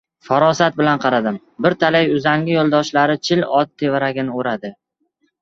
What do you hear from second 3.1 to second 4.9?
Chil ot tevaragini o‘radi.